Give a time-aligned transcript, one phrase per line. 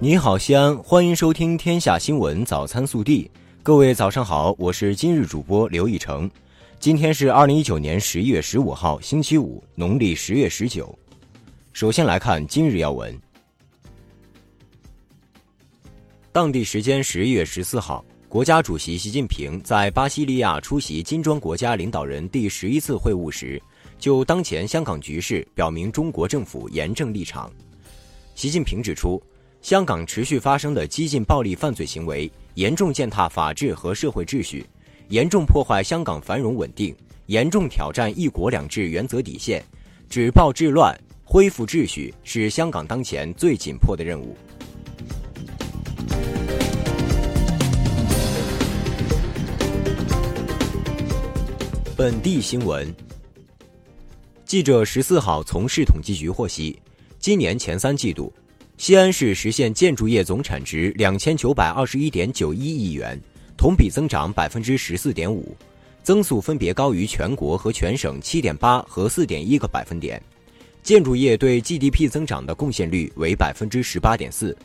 [0.00, 3.24] 你好，西安，欢迎收听《天下新闻早餐速递》。
[3.64, 6.30] 各位早上好，我是今日主播刘义成。
[6.78, 10.96] 今天是二零一九年十一月十五号，星期五，农历十月十九。
[11.72, 13.12] 首先来看今日要闻。
[16.30, 23.60] 当地时间十一月十四号，国家主席习近平在巴西利亚出席金砖国家领导人第十一次会晤时，
[23.98, 27.50] 就当前香港局势表明中国政府严正立场。
[28.36, 29.20] 习近平指出。
[29.60, 34.64] 香港持续发生的激进暴力犯罪行为，严重践踏法治和社会秩序，
[35.08, 36.94] 严重破坏香港繁荣稳定，
[37.26, 39.62] 严重挑战“一国两制”原则底线，
[40.08, 44.36] 止暴制乱、恢复秩序是香港当前最紧迫的任务。
[51.96, 52.94] 本地新闻，
[54.44, 56.80] 记者十四号从市统计局获悉，
[57.18, 58.32] 今年前三季度。
[58.78, 63.20] 西安市实现建筑业总产值两千九百二十一点九一亿元，
[63.56, 65.52] 同比增长百分之十四点五，
[66.04, 70.22] 增速分别高于全国和全省七点八和四点一个百分点。
[70.80, 74.56] 建筑业对 GDP 增长的贡献率为百分之十八点四。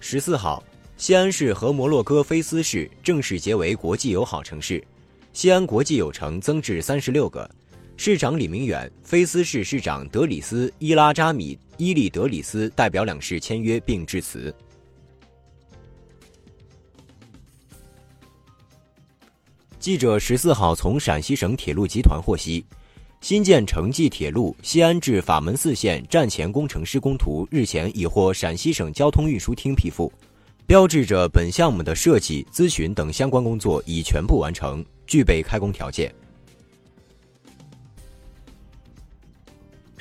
[0.00, 0.62] 十四号，
[0.98, 4.84] 西安市和摩洛哥菲斯市正式结为国际友好城市，
[5.32, 7.50] 西安国际友城增至三十六个。
[7.96, 14.52] 市长李明远、菲斯市市长德里斯·伊拉扎米·伊利德里斯代表两市签约并致辞。
[19.78, 22.64] 记者十四号从陕西省铁路集团获悉，
[23.20, 30.12] 新建城际铁路西安至法门寺线站前工程施工图日前已获陕西省交通运输厅批复，
[30.66, 36.12] 标志着本项目的设计、咨询等相关工作已全部完成，具备开工条件。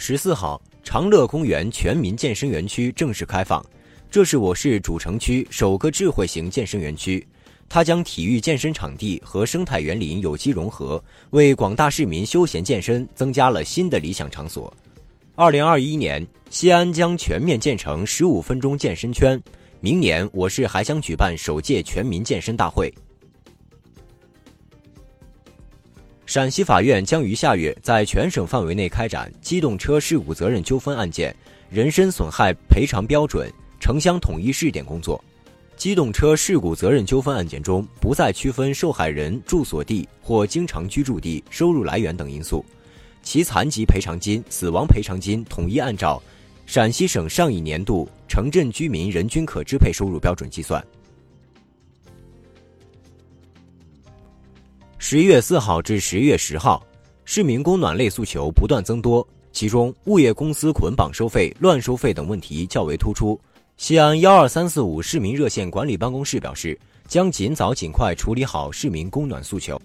[0.03, 3.63] 十四号，长乐公园全民健身园区正式开放，
[4.09, 7.23] 这是我市主城区首个智慧型健身园区。
[7.69, 14.73] 它将体育健身场地和生态园林有机融合，为广大市民休闲健身增加了新的理想场所。
[15.35, 19.40] 二零二一年，西安将全面建成十五分钟健身圈，
[19.81, 22.91] 明年我市还将举办首届全民健身大会。
[26.31, 31.36] 陕西法院将于下月在全省范围内开展机动车事故责任纠纷案件
[31.69, 35.22] 人身损害赔偿标准城乡统一试点工作。
[35.75, 42.64] 机动车事故责任纠纷案件中，不再区分受害人住所地或经常居住地、收入来源等因素，
[43.22, 46.24] 其残疾赔偿金、死亡赔偿金统一按照
[46.66, 50.81] 陕西省上一年度城镇居民人均可支配收入标准计算。
[55.11, 56.81] 十一月四号至十一月十号，
[57.25, 63.38] 市民供暖类诉求不断增多，其中物业公司捆绑收费、乱收费等问题较为突出。
[63.75, 66.79] 西安幺二三四五市民热线管理办公室表示，
[67.09, 69.77] 将尽早尽快处理好市民供暖诉求。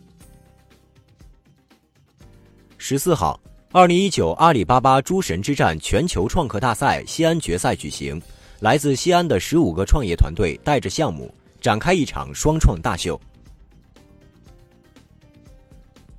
[2.79, 3.41] 十四号，
[3.73, 8.23] 二零一九阿里巴巴诸神之战全球创客大赛西安决赛举行，
[8.61, 13.21] 来自西安的十五个创业团队带着项目展开一场双创大秀。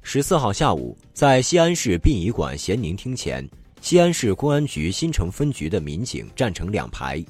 [0.09, 3.45] 十四号下午，在西安市殡仪馆咸宁厅前，
[3.81, 7.22] 西安市公安局新城分局的民警站成两排，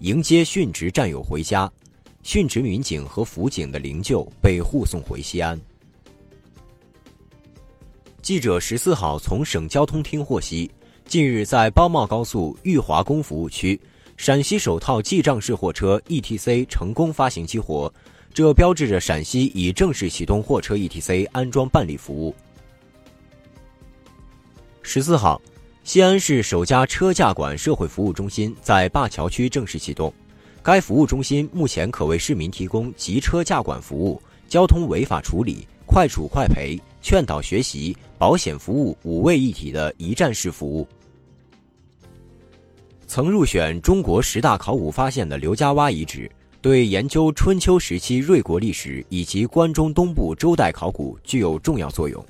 [0.00, 1.72] 迎接殉职战友回家。
[2.22, 5.58] 殉职民警和辅警的灵柩被护送回西安。
[8.20, 10.70] 记者十四号从省交通厅获悉，
[11.06, 13.80] 近日在包茂高速裕华宫服务区，
[14.18, 17.90] 陕西首套记账式货车 ETC 成功发行激活。
[18.36, 22.36] 这标志着陕西已正式启动货车 ETC 安装办理服务。
[24.82, 25.40] 十四号，
[25.84, 30.12] 西安市首家车驾管社会服务中心在灞桥区正式启动。
[30.62, 40.86] 该服务中心目前可为市民提供集车驾管服务、交通违法处理、快处快赔、劝导学习、保险服务五位一体的一站式服务。
[43.06, 46.30] 曾入选中国十大考古发现的刘家洼遗址。
[46.66, 52.20] 对研究春秋时期瑞国历史以及关中东部周代考古具有重要作用。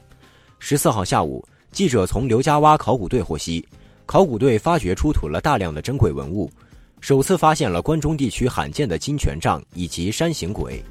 [0.59, 1.43] 十四号下午，
[1.73, 3.67] 记者从刘家洼考古队获悉，
[4.05, 6.51] 考古队发掘出土了大量的珍贵文物，
[7.01, 10.85] 首次发现了关中地区罕见的金权杖以及山形鬼。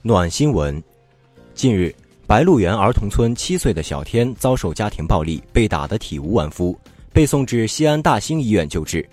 [0.00, 0.80] 暖新闻：
[1.56, 1.92] 近日，
[2.24, 6.78] 白鹿原儿童村七岁的小天遭受家庭暴力，被打得体无完肤。
[7.14, 9.08] 被送至西安大兴医院救治，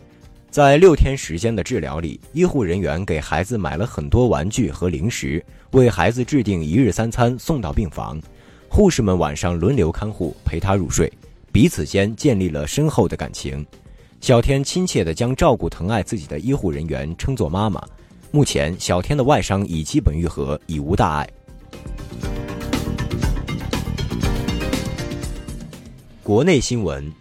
[0.49, 8.19] 在六天时间的治疗里，医护人员给孩子买了很多玩具和零食，为孩子制定一日三餐，送到病房。
[8.67, 11.13] 护士们晚上轮流看护，陪他入睡，
[11.51, 13.63] 彼此间建立了深厚的感情。
[14.19, 17.79] 小天亲切地将照顾疼爱自己的医护人员称作妈妈。
[18.31, 21.29] 目前，小天的外伤已基本愈合，已无大碍。
[26.23, 27.11] 国内新闻：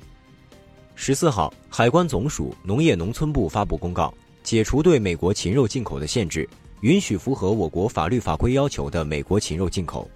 [1.02, 4.12] 十四号，海关总署、农业农村部发布公告，
[4.42, 6.46] 解除对美国禽肉进口的限制，
[6.82, 10.06] 允许符合我国法律法规要求的美国禽肉进口。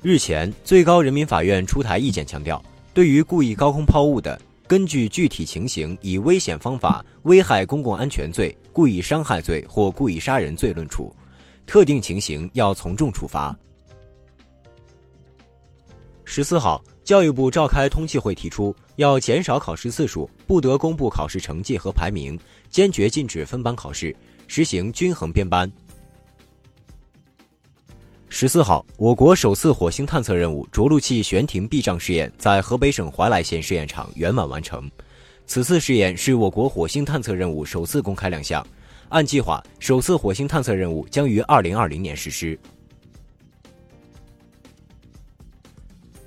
[0.00, 2.64] 日前，最高人民法院出台意见，强调，
[2.94, 11.14] 对于故意高空抛物的，根据具体情形，以危险方法危害公共安全罪、故意伤害罪或故意杀人罪论处，
[11.66, 13.54] 特定情形要从重处罚。
[16.24, 24.14] 十四号，教育部召开通气会，提出要减少考试次数，不得公布考试成绩和排名，坚决禁止分班考试，
[24.46, 25.68] 实行均衡编班。
[28.28, 34.88] 十四号，我国首次火星探测任务着陆器悬停避障试验在河北省怀来县试验场圆满完成。
[35.46, 38.64] 此次试验是我国火星探测任务首次公开亮相。
[39.08, 42.56] 按计划，首次火星探测任务将于二零二零年实施。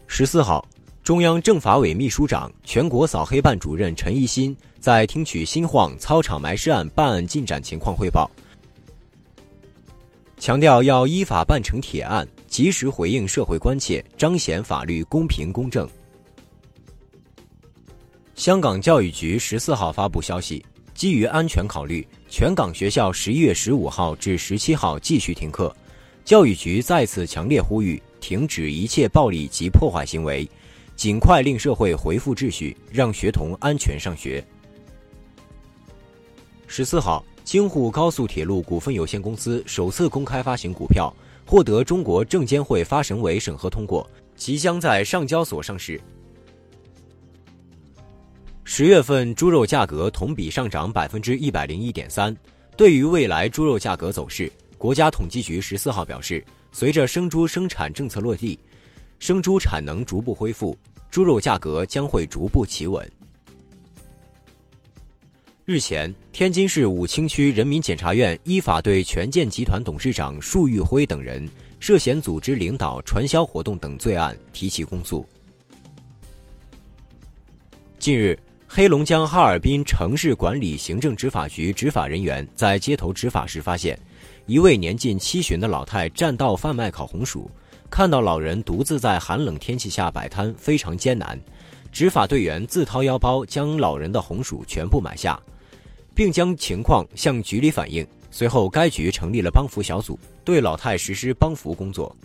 [0.05, 0.63] 十四号，
[1.03, 8.31] 中央政法委秘书长、全国扫黑办主任陈一新在听取新晃操场埋尸案办案进展情况汇报。
[10.37, 15.85] 强调要依法办成铁案，及时回应社会关切，彰显法律公平公正。
[18.35, 25.75] 香港教育局十四号发布消息，基于安全考虑，全港学校十一月十五号至十七号继续停课。
[26.23, 30.49] 教育局再次强烈呼吁，停止一切暴力及破坏行为，
[31.03, 34.41] 尽快令社会恢复秩序，让学童安全上学。
[36.65, 37.21] 十四号。
[37.43, 41.13] 京沪高速铁路股份有限公司首次公开发行股票，
[41.45, 45.99] 获得中国证监会发审委审核通过，即将在上交所上市。
[48.63, 52.33] 十月份猪肉价格同比上涨百分之一百零一点三。
[52.77, 56.41] 对于未来猪肉价格走势，国家统计局十四号表示，
[56.71, 58.57] 随着生猪生产政策落地，
[59.19, 60.77] 生猪产能逐步恢复，
[61.13, 63.07] 猪肉价格将会逐步企稳。
[65.63, 71.47] 日前，天津市武清区人民检察院依法对权健集团董事长束昱辉等人
[71.79, 75.23] 涉嫌组织领导传销活动等罪案提起公诉。
[77.99, 78.35] 近日，
[78.67, 83.95] 黑龙江哈尔滨城市管理行政执法局执法人员在街头执法时发现，
[84.47, 87.47] 一位年近七旬的老太占道贩卖烤红薯，
[87.93, 91.39] 看到老人独自在寒冷天气下摆摊，非常艰难，
[91.91, 95.39] 执法队员自掏腰包将老人的红薯全部买下。
[96.15, 102.15] 并将情况向局里反映，随后该局成立了帮扶小组，对老太实施帮扶工作。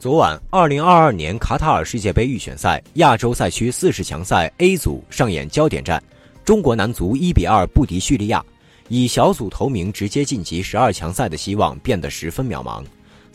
[0.00, 6.02] 昨晚，二零二二年卡塔尔世界杯预选赛亚洲赛区四十强赛 A 组上演焦点战，
[6.44, 8.44] 中国男足一比二不敌叙利亚，
[8.88, 12.84] 以小组头名直接晋级十二强赛的希望变得十分渺茫。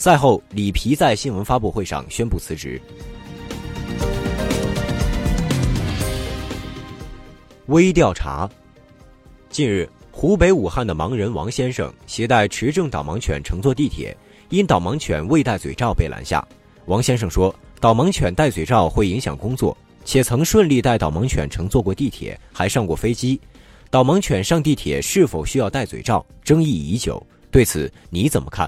[0.01, 2.81] 赛后，里皮在新闻发布会上宣布辞职。
[7.68, 8.50] 微调查。
[9.51, 14.17] 近日，湖北武汉的盲人王先生携带持证导盲犬乘坐地铁，
[14.50, 16.43] 因导盲犬未戴嘴罩被拦下。
[16.88, 23.39] 王先生说，导盲犬戴嘴罩会影响工作，且曾顺利带导盲犬乘坐过地铁，还上过飞机。
[23.91, 27.22] 导盲犬上地铁是否需要戴嘴罩，争议已久。
[27.51, 28.67] 对此你怎么看？